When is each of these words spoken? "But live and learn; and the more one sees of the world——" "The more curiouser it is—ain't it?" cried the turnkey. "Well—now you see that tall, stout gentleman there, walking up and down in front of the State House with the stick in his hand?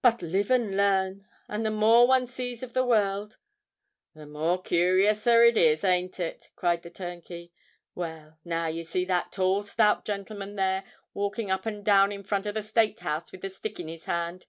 "But 0.00 0.22
live 0.22 0.50
and 0.50 0.74
learn; 0.78 1.26
and 1.46 1.66
the 1.66 1.70
more 1.70 2.06
one 2.08 2.26
sees 2.26 2.62
of 2.62 2.72
the 2.72 2.86
world——" 2.86 3.34
"The 4.14 4.24
more 4.24 4.62
curiouser 4.62 5.42
it 5.42 5.58
is—ain't 5.58 6.18
it?" 6.18 6.48
cried 6.56 6.80
the 6.80 6.88
turnkey. 6.88 7.52
"Well—now 7.94 8.68
you 8.68 8.82
see 8.82 9.04
that 9.04 9.30
tall, 9.30 9.64
stout 9.64 10.06
gentleman 10.06 10.56
there, 10.56 10.84
walking 11.12 11.50
up 11.50 11.66
and 11.66 11.84
down 11.84 12.12
in 12.12 12.22
front 12.24 12.46
of 12.46 12.54
the 12.54 12.62
State 12.62 13.00
House 13.00 13.30
with 13.30 13.42
the 13.42 13.50
stick 13.50 13.78
in 13.78 13.88
his 13.88 14.04
hand? 14.06 14.46